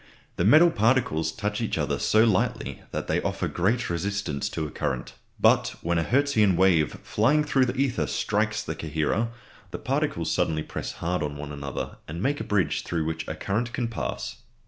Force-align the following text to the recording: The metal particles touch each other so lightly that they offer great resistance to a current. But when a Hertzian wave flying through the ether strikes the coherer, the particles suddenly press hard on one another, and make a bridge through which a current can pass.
The 0.37 0.43
metal 0.45 0.71
particles 0.71 1.31
touch 1.31 1.61
each 1.61 1.77
other 1.77 1.99
so 1.99 2.23
lightly 2.23 2.81
that 2.89 3.05
they 3.05 3.21
offer 3.21 3.47
great 3.47 3.87
resistance 3.87 4.49
to 4.49 4.65
a 4.65 4.71
current. 4.71 5.13
But 5.39 5.75
when 5.83 5.99
a 5.99 6.03
Hertzian 6.03 6.55
wave 6.55 6.93
flying 7.03 7.43
through 7.43 7.65
the 7.65 7.75
ether 7.77 8.07
strikes 8.07 8.63
the 8.63 8.73
coherer, 8.73 9.27
the 9.69 9.77
particles 9.77 10.31
suddenly 10.31 10.63
press 10.63 10.93
hard 10.93 11.21
on 11.21 11.37
one 11.37 11.51
another, 11.51 11.97
and 12.07 12.19
make 12.19 12.39
a 12.39 12.43
bridge 12.43 12.81
through 12.83 13.05
which 13.05 13.27
a 13.27 13.35
current 13.35 13.73
can 13.73 13.89
pass. 13.89 14.37